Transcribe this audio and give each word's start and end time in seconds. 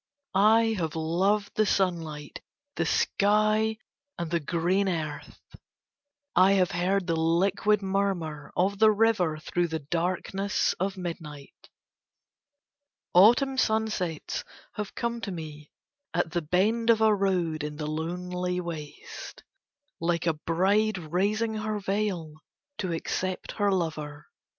I 0.33 0.73
have 0.79 0.95
loved 0.95 1.53
the 1.53 1.65
sunlight, 1.67 2.41
the 2.75 2.87
sky 2.87 3.77
and 4.17 4.31
the 4.31 4.39
green 4.39 4.89
earth; 4.89 5.37
I 6.35 6.53
have 6.53 6.71
heard 6.71 7.05
the 7.05 7.15
liquid 7.15 7.83
murmur 7.83 8.51
of 8.55 8.79
the 8.79 8.89
river 8.89 9.37
through 9.37 9.67
the 9.67 9.77
darkness 9.91 10.73
of 10.79 10.97
midnight; 10.97 11.69
Autumn 13.13 13.59
sunsets 13.59 14.43
have 14.73 14.95
come 14.95 15.21
to 15.21 15.31
me 15.31 15.69
at 16.15 16.31
the 16.31 16.41
bend 16.41 16.89
of 16.89 16.99
a 17.01 17.13
road 17.13 17.63
in 17.63 17.75
the 17.75 17.85
lonely 17.85 18.59
waste, 18.59 19.43
like 19.99 20.25
a 20.25 20.33
bride 20.33 20.97
raising 20.97 21.53
her 21.57 21.77
veil 21.79 22.33
to 22.79 22.91
accept 22.91 23.51
her 23.51 23.71
lover. 23.71 24.29